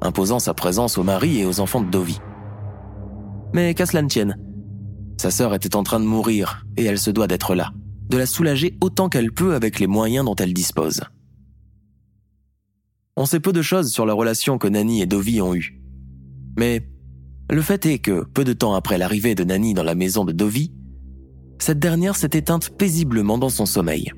[0.00, 2.20] imposant sa présence au mari et aux enfants de Dovie.
[3.52, 4.36] Mais qu'à cela ne tienne,
[5.16, 7.70] sa sœur était en train de mourir et elle se doit d'être là,
[8.08, 11.02] de la soulager autant qu'elle peut avec les moyens dont elle dispose.
[13.16, 15.80] On sait peu de choses sur la relation que Nanny et Dovie ont eue.
[16.56, 16.88] Mais
[17.50, 20.32] le fait est que, peu de temps après l'arrivée de Nanny dans la maison de
[20.32, 20.72] Dovie,
[21.58, 24.12] cette dernière s'est éteinte paisiblement dans son sommeil.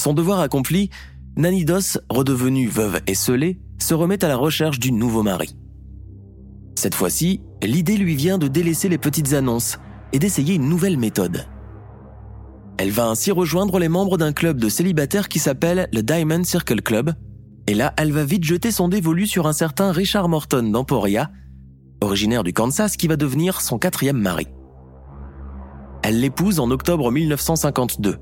[0.00, 0.90] Son devoir accompli,
[1.36, 5.56] Nanny Doss, redevenue veuve et scellée, se remet à la recherche du nouveau mari.
[6.74, 9.78] Cette fois-ci, l'idée lui vient de délaisser les petites annonces
[10.12, 11.46] et d'essayer une nouvelle méthode.
[12.78, 16.80] Elle va ainsi rejoindre les membres d'un club de célibataires qui s'appelle le Diamond Circle
[16.80, 17.12] Club,
[17.66, 21.30] et là, elle va vite jeter son dévolu sur un certain Richard Morton d'Emporia,
[22.00, 24.48] originaire du Kansas, qui va devenir son quatrième mari.
[26.02, 28.16] Elle l'épouse en octobre 1952.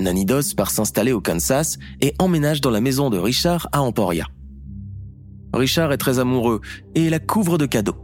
[0.00, 4.26] Nanny Doss part s'installer au Kansas et emménage dans la maison de Richard à Emporia.
[5.54, 6.60] Richard est très amoureux
[6.94, 7.96] et la couvre de cadeaux.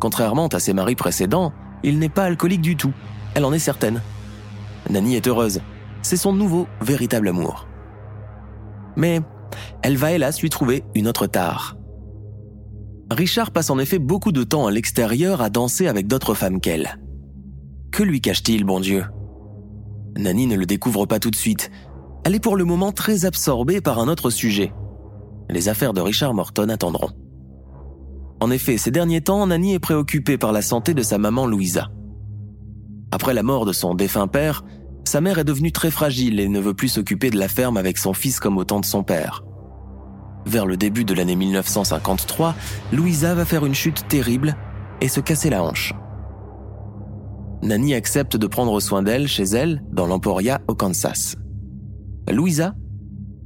[0.00, 2.92] Contrairement à ses maris précédents, il n'est pas alcoolique du tout.
[3.34, 4.02] Elle en est certaine.
[4.88, 5.60] Nani est heureuse.
[6.02, 7.66] C'est son nouveau, véritable amour.
[8.96, 9.20] Mais
[9.82, 11.76] elle va hélas lui trouver une autre tare.
[13.10, 16.98] Richard passe en effet beaucoup de temps à l'extérieur à danser avec d'autres femmes qu'elle.
[17.90, 19.04] Que lui cache-t-il, bon Dieu?
[20.16, 21.70] Nani ne le découvre pas tout de suite.
[22.24, 24.72] Elle est pour le moment très absorbée par un autre sujet.
[25.48, 27.10] Les affaires de Richard Morton attendront.
[28.40, 31.90] En effet, ces derniers temps, Nani est préoccupée par la santé de sa maman Louisa.
[33.10, 34.64] Après la mort de son défunt père,
[35.04, 37.98] sa mère est devenue très fragile et ne veut plus s'occuper de la ferme avec
[37.98, 39.44] son fils comme au temps de son père.
[40.46, 42.54] Vers le début de l'année 1953,
[42.92, 44.56] Louisa va faire une chute terrible
[45.02, 45.92] et se casser la hanche.
[47.62, 51.36] Nani accepte de prendre soin d'elle chez elle, dans l'Emporia, au Kansas.
[52.30, 52.74] Louisa,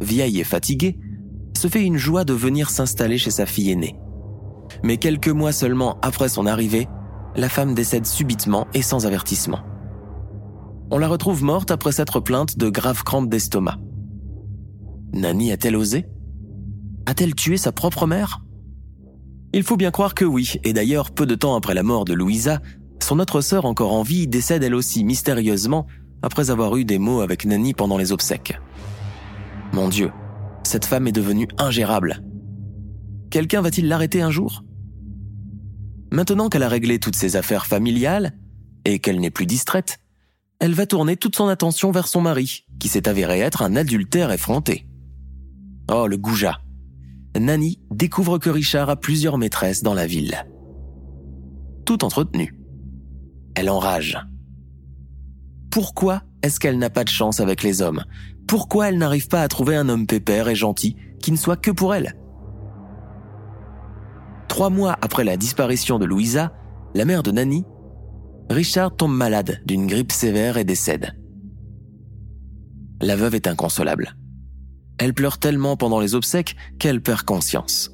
[0.01, 0.99] vieille et fatiguée,
[1.57, 3.97] se fait une joie de venir s'installer chez sa fille aînée.
[4.83, 6.89] Mais quelques mois seulement après son arrivée,
[7.37, 9.61] la femme décède subitement et sans avertissement.
[10.91, 13.79] On la retrouve morte après s'être plainte de graves crampes d'estomac.
[15.13, 16.07] Nani a-t-elle osé?
[17.07, 18.45] A-t-elle tué sa propre mère?
[19.53, 22.13] Il faut bien croire que oui, et d'ailleurs, peu de temps après la mort de
[22.13, 22.61] Louisa,
[23.01, 25.87] son autre sœur encore en vie décède elle aussi mystérieusement
[26.23, 28.59] après avoir eu des mots avec Nani pendant les obsèques.
[29.73, 30.11] Mon Dieu,
[30.63, 32.23] cette femme est devenue ingérable.
[33.31, 34.65] Quelqu'un va-t-il l'arrêter un jour?
[36.13, 38.33] Maintenant qu'elle a réglé toutes ses affaires familiales
[38.85, 39.99] et qu'elle n'est plus distraite,
[40.61, 44.31] elle va tourner toute son attention vers son mari, qui s'est avéré être un adultère
[44.31, 44.87] effronté.
[45.91, 46.61] Oh, le goujat
[47.39, 50.47] Nani découvre que Richard a plusieurs maîtresses dans la ville.
[51.85, 52.55] Tout entretenues.
[53.57, 54.19] Elle enrage.
[55.71, 58.05] Pourquoi est-ce qu'elle n'a pas de chance avec les hommes?
[58.47, 61.71] Pourquoi elle n'arrive pas à trouver un homme pépère et gentil qui ne soit que
[61.71, 62.15] pour elle?
[64.55, 66.53] Trois mois après la disparition de Louisa,
[66.95, 67.65] la mère de Nanny,
[68.49, 71.19] Richard tombe malade d'une grippe sévère et décède.
[73.03, 74.15] La veuve est inconsolable.
[74.99, 77.91] Elle pleure tellement pendant les obsèques qu'elle perd conscience.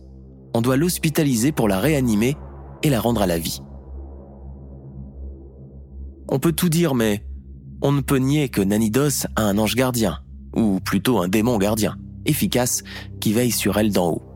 [0.52, 2.36] On doit l'hospitaliser pour la réanimer
[2.82, 3.62] et la rendre à la vie.
[6.28, 7.24] On peut tout dire, mais
[7.80, 10.18] on ne peut nier que Nanidos a un ange gardien,
[10.54, 11.96] ou plutôt un démon gardien,
[12.26, 12.82] efficace,
[13.18, 14.29] qui veille sur elle d'en haut.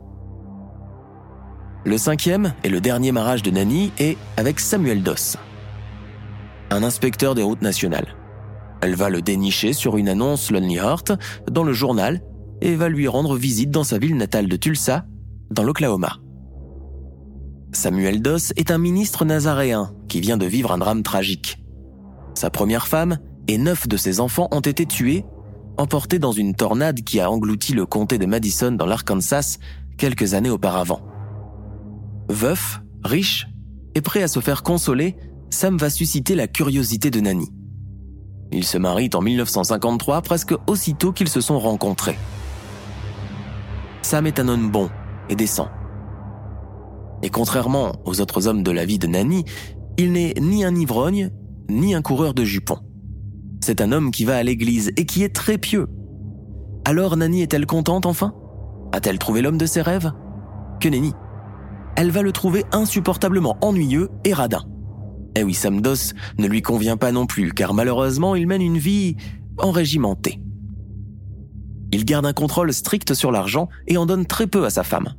[1.85, 5.37] Le cinquième et le dernier mariage de Nani est avec Samuel Doss,
[6.71, 8.15] un inspecteur des routes nationales.
[8.81, 11.11] Elle va le dénicher sur une annonce Lonely Heart
[11.51, 12.23] dans le journal
[12.59, 15.05] et va lui rendre visite dans sa ville natale de Tulsa,
[15.51, 16.17] dans l'Oklahoma.
[17.71, 21.63] Samuel Doss est un ministre nazaréen qui vient de vivre un drame tragique.
[22.33, 25.23] Sa première femme et neuf de ses enfants ont été tués,
[25.77, 29.59] emportés dans une tornade qui a englouti le comté de Madison dans l'Arkansas
[29.97, 31.14] quelques années auparavant.
[32.29, 33.47] Veuf, riche
[33.93, 35.15] et prêt à se faire consoler,
[35.49, 37.49] Sam va susciter la curiosité de Nanny.
[38.51, 42.17] Ils se marient en 1953 presque aussitôt qu'ils se sont rencontrés.
[44.01, 44.89] Sam est un homme bon
[45.29, 45.69] et décent.
[47.23, 49.45] Et contrairement aux autres hommes de la vie de Nanny,
[49.97, 51.31] il n'est ni un ivrogne
[51.69, 52.79] ni un coureur de jupons.
[53.61, 55.87] C'est un homme qui va à l'église et qui est très pieux.
[56.85, 58.33] Alors Nani est-elle contente enfin?
[58.91, 60.11] A-t-elle trouvé l'homme de ses rêves?
[60.79, 61.13] Que nenni.
[61.95, 64.63] Elle va le trouver insupportablement ennuyeux et radin.
[65.37, 69.15] Eh oui, Samdos ne lui convient pas non plus, car malheureusement il mène une vie
[69.57, 70.39] enrégimentée.
[71.91, 75.13] Il garde un contrôle strict sur l'argent et en donne très peu à sa femme.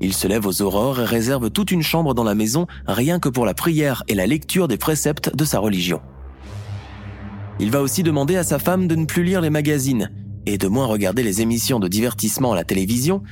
[0.00, 3.28] Il se lève aux aurores et réserve toute une chambre dans la maison rien que
[3.28, 6.00] pour la prière et la lecture des préceptes de sa religion.
[7.60, 10.10] Il va aussi demander à sa femme de ne plus lire les magazines
[10.46, 13.22] et de moins regarder les émissions de divertissement à la télévision,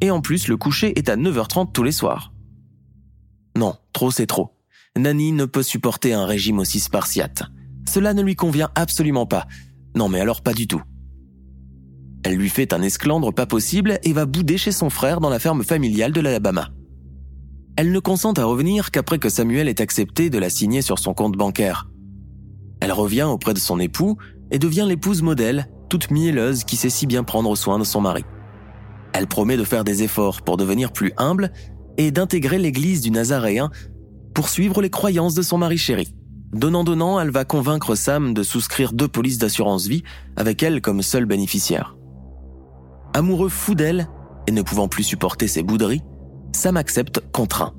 [0.00, 2.32] et en plus le coucher est à 9h30 tous les soirs.
[3.56, 4.52] Non, trop c'est trop.
[4.96, 7.42] Nani ne peut supporter un régime aussi spartiate.
[7.88, 9.46] Cela ne lui convient absolument pas.
[9.94, 10.82] Non mais alors pas du tout.
[12.24, 15.38] Elle lui fait un esclandre pas possible et va bouder chez son frère dans la
[15.38, 16.70] ferme familiale de l'Alabama.
[17.76, 21.14] Elle ne consent à revenir qu'après que Samuel ait accepté de la signer sur son
[21.14, 21.88] compte bancaire.
[22.80, 24.16] Elle revient auprès de son époux
[24.50, 28.24] et devient l'épouse modèle, toute mielleuse qui sait si bien prendre soin de son mari.
[29.18, 31.50] Elle promet de faire des efforts pour devenir plus humble
[31.96, 33.70] et d'intégrer l'église du Nazaréen
[34.34, 36.12] pour suivre les croyances de son mari chéri.
[36.52, 40.02] Donnant-donnant, elle va convaincre Sam de souscrire deux polices d'assurance vie
[40.36, 41.96] avec elle comme seule bénéficiaire.
[43.14, 44.06] Amoureux fou d'elle
[44.48, 46.02] et ne pouvant plus supporter ses bouderies,
[46.52, 47.72] Sam accepte contraint.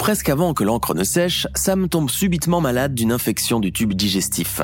[0.00, 4.62] Presque avant que l'encre ne sèche, Sam tombe subitement malade d'une infection du tube digestif.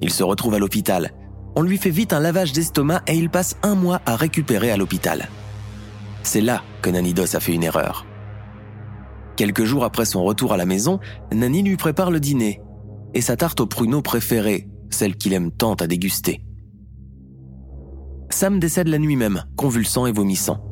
[0.00, 1.12] Il se retrouve à l'hôpital.
[1.58, 4.76] On lui fait vite un lavage d'estomac et il passe un mois à récupérer à
[4.76, 5.28] l'hôpital.
[6.22, 8.06] C'est là que Nanidos a fait une erreur.
[9.34, 11.00] Quelques jours après son retour à la maison,
[11.32, 12.60] Nani lui prépare le dîner
[13.12, 16.44] et sa tarte aux pruneaux préférée, celle qu'il aime tant à déguster.
[18.30, 20.62] Sam décède la nuit même, convulsant et vomissant.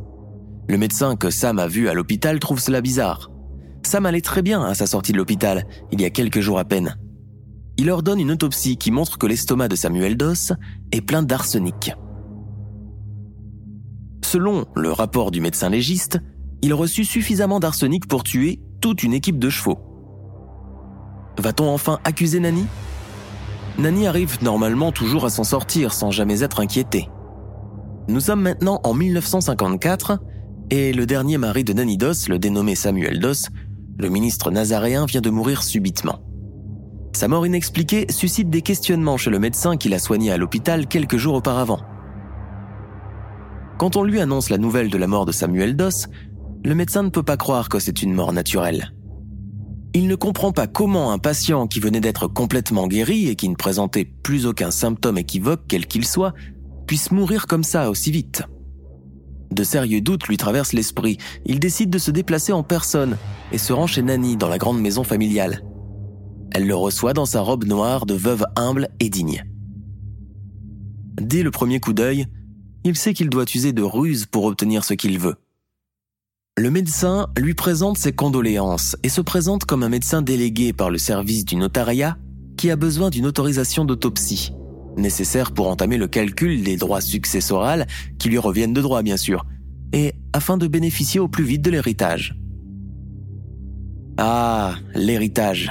[0.69, 3.33] Le médecin que Sam a vu à l'hôpital trouve cela bizarre.
[3.85, 6.65] Sam allait très bien à sa sortie de l'hôpital, il y a quelques jours à
[6.65, 6.97] peine.
[7.79, 10.53] Il ordonne une autopsie qui montre que l'estomac de Samuel Doss
[10.93, 11.93] est plein d'arsenic.
[14.25, 16.19] Selon le rapport du médecin légiste,
[16.63, 19.79] il reçut suffisamment d'arsenic pour tuer toute une équipe de chevaux.
[21.39, 22.67] Va-t-on enfin accuser Nani?
[23.79, 27.09] Nani arrive normalement toujours à s'en sortir sans jamais être inquiété.
[28.09, 30.19] Nous sommes maintenant en 1954
[30.71, 33.49] et le dernier mari de Nani Doss, le dénommé Samuel Doss,
[33.99, 36.26] le ministre nazaréen vient de mourir subitement.
[37.17, 41.17] Sa mort inexpliquée suscite des questionnements chez le médecin qui l'a soigné à l'hôpital quelques
[41.17, 41.81] jours auparavant.
[43.79, 46.09] Quand on lui annonce la nouvelle de la mort de Samuel Doss,
[46.63, 48.93] le médecin ne peut pas croire que c'est une mort naturelle.
[49.95, 53.55] Il ne comprend pas comment un patient qui venait d'être complètement guéri et qui ne
[53.55, 56.35] présentait plus aucun symptôme équivoque quel qu'il soit
[56.87, 58.43] puisse mourir comme ça aussi vite.
[59.51, 61.17] De sérieux doutes lui traversent l'esprit.
[61.47, 63.17] Il décide de se déplacer en personne
[63.53, 65.63] et se rend chez Nanny dans la grande maison familiale.
[66.57, 69.45] Elle le reçoit dans sa robe noire de veuve humble et digne.
[71.21, 72.29] Dès le premier coup d'œil,
[72.83, 75.35] il sait qu'il doit user de ruses pour obtenir ce qu'il veut.
[76.57, 80.97] Le médecin lui présente ses condoléances et se présente comme un médecin délégué par le
[80.97, 82.17] service du notariat
[82.57, 84.55] qui a besoin d'une autorisation d'autopsie
[84.97, 87.85] nécessaire pour entamer le calcul des droits successoraux
[88.19, 89.45] qui lui reviennent de droit bien sûr,
[89.93, 92.35] et afin de bénéficier au plus vite de l'héritage.
[94.17, 95.71] Ah, l'héritage.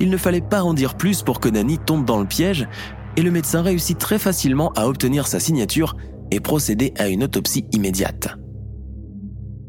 [0.00, 2.68] Il ne fallait pas en dire plus pour que Nani tombe dans le piège,
[3.16, 5.96] et le médecin réussit très facilement à obtenir sa signature
[6.30, 8.36] et procéder à une autopsie immédiate.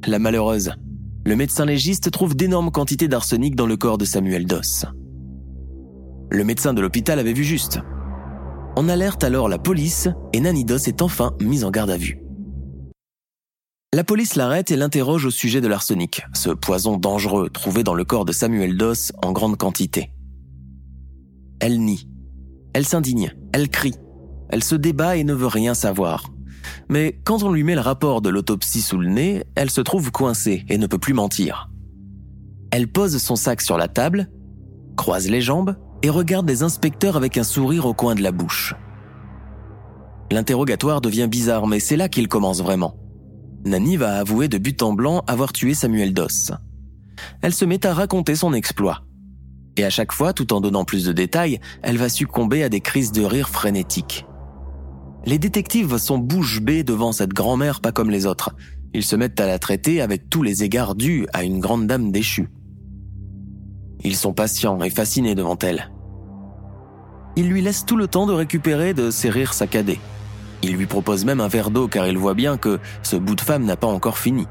[0.07, 0.73] La malheureuse,
[1.25, 4.86] le médecin légiste trouve d'énormes quantités d'arsenic dans le corps de Samuel Doss.
[6.29, 7.79] Le médecin de l'hôpital avait vu juste.
[8.75, 12.23] On alerte alors la police et Nanidos est enfin mise en garde à vue.
[13.93, 18.03] La police l'arrête et l'interroge au sujet de l'arsenic, ce poison dangereux trouvé dans le
[18.03, 20.12] corps de Samuel Doss en grande quantité.
[21.63, 22.10] Elle nie.
[22.73, 23.34] Elle s'indigne.
[23.54, 23.95] Elle crie.
[24.49, 26.26] Elle se débat et ne veut rien savoir.
[26.89, 30.12] Mais quand on lui met le rapport de l'autopsie sous le nez, elle se trouve
[30.12, 31.69] coincée et ne peut plus mentir.
[32.69, 34.30] Elle pose son sac sur la table,
[34.97, 38.76] croise les jambes et regarde les inspecteurs avec un sourire au coin de la bouche.
[40.34, 42.97] L'interrogatoire devient bizarre, mais c'est là qu'il commence vraiment.
[43.63, 46.52] Nani va avouer de but en blanc avoir tué Samuel Doss.
[47.41, 49.06] Elle se met à raconter son exploit.
[49.77, 52.81] Et à chaque fois, tout en donnant plus de détails, elle va succomber à des
[52.81, 54.25] crises de rire frénétiques.
[55.25, 58.53] Les détectives sont bouche bée devant cette grand-mère pas comme les autres.
[58.93, 62.12] Ils se mettent à la traiter avec tous les égards dus à une grande dame
[62.12, 62.49] déchue.
[64.03, 65.91] Ils sont patients et fascinés devant elle.
[67.36, 69.99] Ils lui laissent tout le temps de récupérer de ses rires saccadés.
[70.62, 73.41] Il lui propose même un verre d'eau car il voit bien que ce bout de
[73.41, 74.45] femme n'a pas encore fini.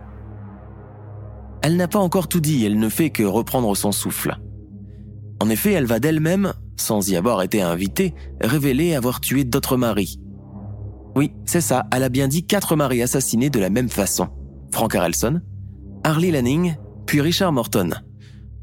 [1.62, 4.36] Elle n'a pas encore tout dit, elle ne fait que reprendre son souffle.
[5.42, 10.20] En effet, elle va d'elle-même, sans y avoir été invitée, révéler avoir tué d'autres maris.
[11.16, 14.28] Oui, c'est ça, elle a bien dit quatre maris assassinés de la même façon.
[14.72, 15.40] Frank Harrelson,
[16.04, 16.76] Harley Lanning,
[17.06, 17.90] puis Richard Morton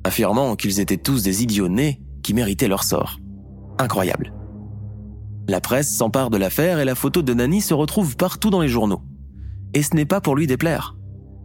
[0.05, 3.19] affirmant qu'ils étaient tous des idiots nés qui méritaient leur sort.
[3.77, 4.31] Incroyable.
[5.49, 8.69] La presse s'empare de l'affaire et la photo de Nani se retrouve partout dans les
[8.69, 9.01] journaux.
[9.73, 10.95] Et ce n'est pas pour lui déplaire.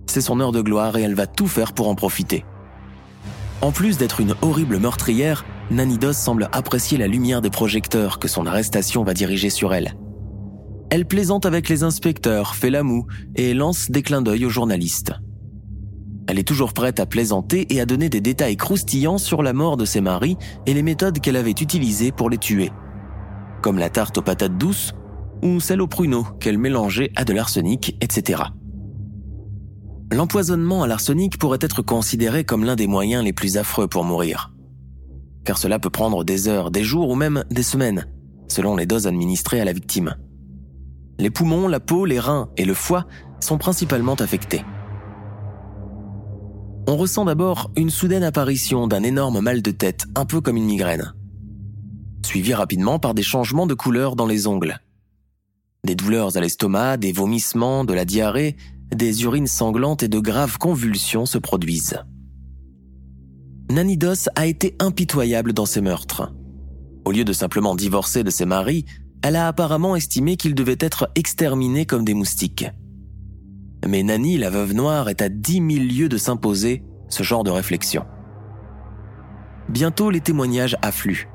[0.09, 2.45] C'est son heure de gloire et elle va tout faire pour en profiter.
[3.65, 8.29] En plus d'être une horrible meurtrière, Nani Doss semble apprécier la lumière des projecteurs que
[8.29, 9.95] son arrestation va diriger sur elle.
[10.91, 15.15] Elle plaisante avec les inspecteurs, fait la moue et lance des clins d'œil aux journalistes.
[16.29, 19.79] Elle est toujours prête à plaisanter et à donner des détails croustillants sur la mort
[19.79, 22.71] de ses maris et les méthodes qu'elle avait utilisées pour les tuer.
[23.63, 24.93] Comme la tarte aux patates douces
[25.43, 28.43] ou celle aux pruneaux qu'elle mélangeait à de l'arsenic, etc.
[30.15, 34.53] L'empoisonnement à l'arsenic pourrait être considéré comme l'un des moyens les plus affreux pour mourir.
[35.45, 38.07] Car cela peut prendre des heures, des jours ou même des semaines,
[38.49, 40.17] selon les doses administrées à la victime.
[41.19, 43.07] Les poumons, la peau, les reins et le foie
[43.41, 44.65] sont principalement affectés
[46.87, 50.67] on ressent d'abord une soudaine apparition d'un énorme mal de tête, un peu comme une
[50.67, 51.15] migraine,
[52.25, 54.79] suivi rapidement par des changements de couleur dans les ongles.
[55.85, 58.57] Des douleurs à l'estomac, des vomissements, de la diarrhée,
[58.95, 61.99] des urines sanglantes et de graves convulsions se produisent.
[63.71, 66.33] Nanidos a été impitoyable dans ses meurtres.
[67.05, 68.85] Au lieu de simplement divorcer de ses maris,
[69.23, 72.67] elle a apparemment estimé qu'ils devaient être exterminés comme des moustiques.
[73.87, 77.51] Mais Nani, la veuve noire, est à dix mille lieues de s'imposer ce genre de
[77.51, 78.05] réflexion.
[79.69, 81.29] Bientôt, les témoignages affluent.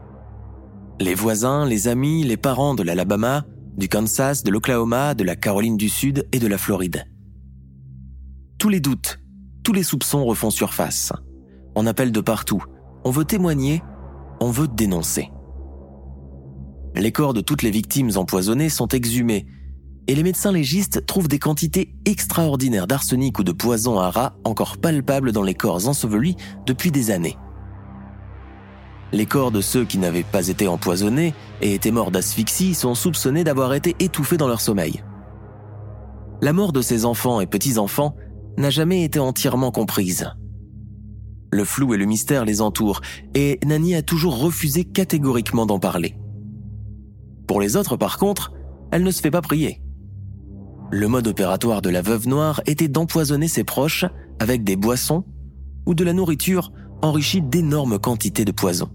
[1.00, 3.46] Les voisins, les amis, les parents de l'Alabama,
[3.78, 7.06] du Kansas, de l'Oklahoma, de la Caroline du Sud et de la Floride.
[8.60, 9.22] Tous les doutes,
[9.64, 11.14] tous les soupçons refont surface.
[11.76, 12.62] On appelle de partout.
[13.06, 13.82] On veut témoigner,
[14.42, 15.32] on veut dénoncer.
[16.94, 19.46] Les corps de toutes les victimes empoisonnées sont exhumés
[20.08, 24.76] et les médecins légistes trouvent des quantités extraordinaires d'arsenic ou de poison à rats encore
[24.78, 26.36] palpables dans les corps ensevelis
[26.66, 27.38] depuis des années.
[29.14, 33.46] Les corps de ceux qui n'avaient pas été empoisonnés et étaient morts d'asphyxie sont soupçonnés
[33.46, 35.02] d'avoir été étouffés dans leur sommeil.
[36.42, 38.16] La mort de ces enfants et petits-enfants
[38.60, 40.30] n'a jamais été entièrement comprise.
[41.52, 43.02] Le flou et le mystère les entourent
[43.34, 46.16] et Nani a toujours refusé catégoriquement d'en parler.
[47.48, 48.54] Pour les autres, par contre,
[48.92, 49.82] elle ne se fait pas prier.
[50.92, 54.06] Le mode opératoire de la veuve noire était d'empoisonner ses proches
[54.40, 55.24] avec des boissons
[55.86, 58.90] ou de la nourriture enrichie d'énormes quantités de poison.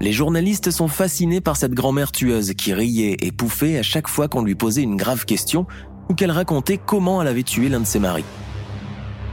[0.00, 4.28] Les journalistes sont fascinés par cette grand-mère tueuse qui riait et pouffait à chaque fois
[4.28, 5.66] qu'on lui posait une grave question
[6.08, 8.24] ou qu'elle racontait comment elle avait tué l'un de ses maris.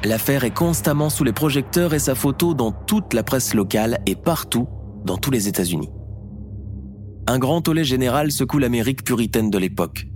[0.04, 4.16] L'affaire est constamment sous les projecteurs et sa photo dans toute la presse locale et
[4.16, 4.68] partout
[5.06, 5.90] dans tous les États-Unis.
[7.28, 10.08] Un grand tollé général secoue l'Amérique puritaine de l'époque.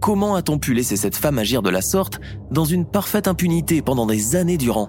[0.00, 2.20] Comment a-t-on pu laisser cette femme agir de la sorte
[2.50, 4.88] dans une parfaite impunité pendant des années durant?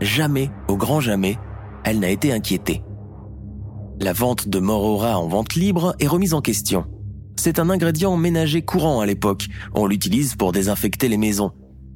[0.00, 1.38] Jamais, au grand jamais,
[1.84, 2.82] elle n'a été inquiétée.
[4.00, 6.84] La vente de Morora en vente libre est remise en question.
[7.42, 9.48] C'est un ingrédient ménager courant à l'époque.
[9.72, 11.52] On l'utilise pour désinfecter les maisons.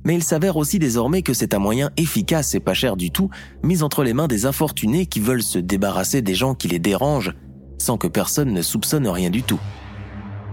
[0.07, 3.29] Mais il s'avère aussi désormais que c'est un moyen efficace et pas cher du tout,
[3.63, 7.35] mis entre les mains des infortunés qui veulent se débarrasser des gens qui les dérangent,
[7.77, 9.61] sans que personne ne soupçonne rien du tout.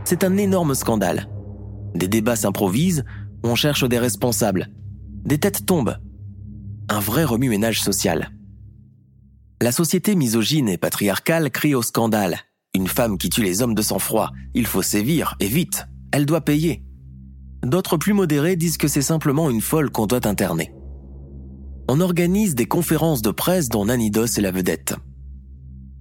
[0.04, 1.30] C'est un énorme scandale.
[1.96, 3.06] Des débats s'improvisent,
[3.46, 4.72] on cherche des responsables.
[5.24, 6.00] Des têtes tombent.
[6.90, 8.32] Un vrai remue-ménage social.
[9.62, 12.40] La société misogyne et patriarcale crie au scandale.
[12.74, 16.40] Une femme qui tue les hommes de sang-froid, il faut sévir, et vite, elle doit
[16.40, 16.82] payer.
[17.64, 20.74] D'autres plus modérés disent que c'est simplement une folle qu'on doit interner.
[21.90, 24.96] On organise des conférences de presse dont Nanidos est la vedette.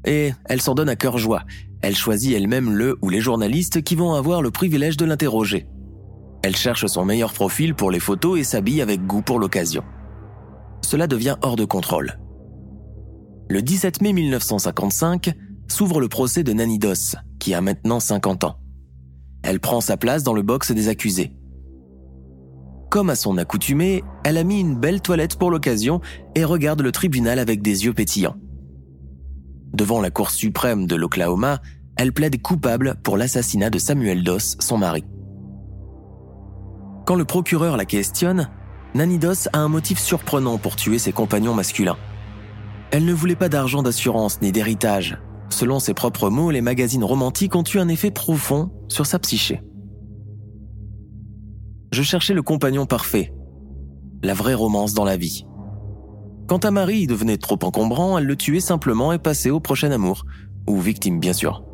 [0.06, 1.42] Et elle s'en donne à cœur joie.
[1.82, 5.66] Elle choisit elle-même le ou les journalistes qui vont avoir le privilège de l'interroger.
[6.44, 9.82] Elle cherche son meilleur profil pour les photos et s'habille avec goût pour l'occasion.
[10.82, 12.20] Cela devient hors de contrôle.
[13.48, 15.34] Le 17 mai 1955
[15.70, 18.56] s'ouvre le procès de Nanidos, qui a maintenant 50 ans.
[19.42, 21.32] Elle prend sa place dans le box des accusés.
[22.90, 26.00] Comme à son accoutumée, elle a mis une belle toilette pour l'occasion
[26.34, 28.36] et regarde le tribunal avec des yeux pétillants.
[29.72, 31.60] Devant la Cour suprême de l'Oklahoma,
[31.96, 35.04] elle plaide coupable pour l'assassinat de Samuel Doss, son mari.
[37.06, 38.48] Quand le procureur la questionne,
[38.94, 41.96] Nanidos a un motif surprenant pour tuer ses compagnons masculins.
[42.90, 45.18] Elle ne voulait pas d'argent d'assurance ni d'héritage.
[45.50, 49.62] Selon ses propres mots, les magazines romantiques ont eu un effet profond sur sa psyché.
[51.92, 53.34] Je cherchais le compagnon parfait,
[54.22, 55.44] la vraie romance dans la vie.
[56.46, 60.24] Quand un mari devenait trop encombrant, elle le tuait simplement et passait au prochain amour,
[60.68, 61.64] ou victime bien sûr.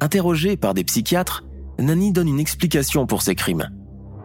[0.00, 1.44] Interrogée par des psychiatres,
[1.78, 3.70] Nani donne une explication pour ses crimes.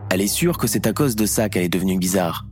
[0.09, 2.47] Elle est sûre que c'est à cause de ça qu'elle est devenue bizarre.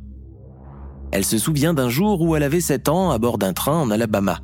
[1.12, 3.90] Elle se souvient d'un jour où elle avait 7 ans à bord d'un train en
[3.90, 4.40] Alabama.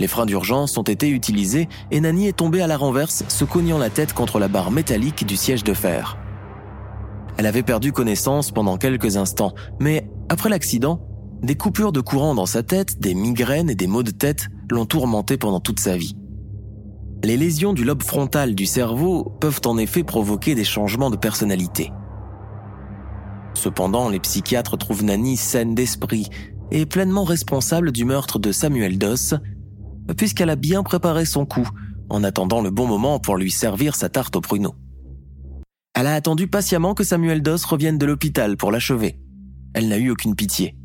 [0.00, 3.78] Les freins d'urgence ont été utilisés et Nani est tombée à la renverse, se cognant
[3.78, 6.18] la tête contre la barre métallique du siège de fer.
[7.36, 11.00] Elle avait perdu connaissance pendant quelques instants, mais après l'accident,
[11.42, 14.86] des coupures de courant dans sa tête, des migraines et des maux de tête l'ont
[14.86, 16.16] tourmentée pendant toute sa vie.
[17.22, 21.92] Les lésions du lobe frontal du cerveau peuvent en effet provoquer des changements de personnalité.
[23.54, 26.28] Cependant, les psychiatres trouvent Nani saine d'esprit
[26.70, 29.34] et pleinement responsable du meurtre de Samuel Doss,
[30.16, 31.68] puisqu'elle a bien préparé son coup
[32.08, 34.74] en attendant le bon moment pour lui servir sa tarte au pruneau.
[35.94, 39.18] Elle a attendu patiemment que Samuel Doss revienne de l'hôpital pour l'achever.
[39.74, 40.76] Elle n'a eu aucune pitié.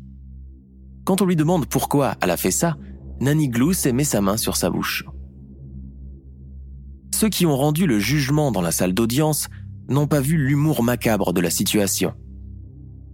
[1.04, 2.76] Quand on lui demande pourquoi elle a fait ça,
[3.20, 5.04] Nani glousse et met sa main sur sa bouche.
[7.14, 9.48] Ceux qui ont rendu le jugement dans la salle d'audience
[9.88, 12.14] n'ont pas vu l'humour macabre de la situation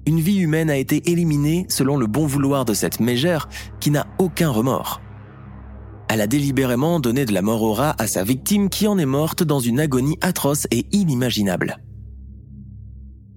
[0.06, 3.48] une vie humaine a été éliminée selon le bon vouloir de cette mégère
[3.80, 5.00] qui n'a aucun remords.
[6.08, 9.06] Elle a délibérément donné de la mort au rat à sa victime qui en est
[9.06, 11.78] morte dans une agonie atroce et inimaginable.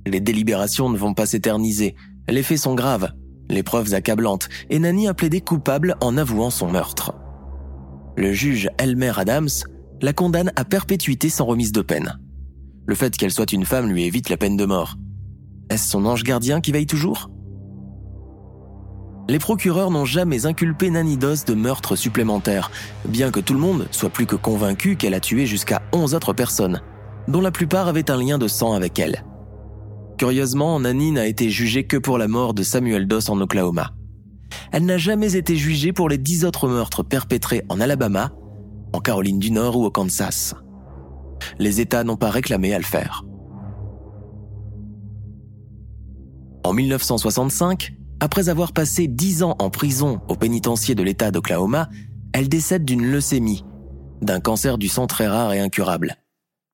[0.05, 1.95] Les délibérations ne vont pas s'éterniser,
[2.27, 3.11] les faits sont graves,
[3.49, 7.13] les preuves accablantes, et Nani a plaidé coupable en avouant son meurtre.
[8.15, 9.49] Le juge Elmer Adams
[10.01, 12.19] la condamne à perpétuité sans remise de peine.
[12.85, 14.95] Le fait qu'elle soit une femme lui évite la peine de mort.
[15.69, 17.29] Est-ce son ange gardien qui veille toujours?
[19.29, 22.71] Les procureurs n'ont jamais inculpé Nanidos de meurtre supplémentaire,
[23.05, 26.33] bien que tout le monde soit plus que convaincu qu'elle a tué jusqu'à 11 autres
[26.33, 26.81] personnes,
[27.27, 29.23] dont la plupart avaient un lien de sang avec elle.
[30.17, 33.91] Curieusement, Nani n'a été jugée que pour la mort de Samuel Doss en Oklahoma.
[34.71, 38.31] Elle n'a jamais été jugée pour les dix autres meurtres perpétrés en Alabama,
[38.93, 40.55] en Caroline du Nord ou au Kansas.
[41.59, 43.23] Les États n'ont pas réclamé à le faire.
[46.63, 51.89] En 1965, après avoir passé dix ans en prison au pénitencier de l'État d'Oklahoma,
[52.33, 53.63] elle décède d'une leucémie,
[54.21, 56.17] d'un cancer du sang très rare et incurable.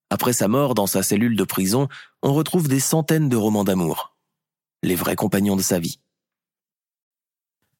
[0.09, 1.87] Après sa mort dans sa cellule de prison,
[2.21, 4.15] on retrouve des centaines de romans d'amour.
[4.83, 5.99] Les vrais compagnons de sa vie.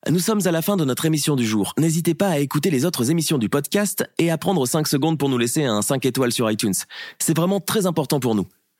[0.07, 1.73] Nous sommes à la fin de notre émission du jour.
[1.79, 5.29] N'hésitez pas à écouter les autres émissions du podcast et à prendre 5 secondes pour
[5.29, 6.75] nous laisser un 5 étoiles sur iTunes.
[7.17, 8.45] C'est vraiment très important pour nous.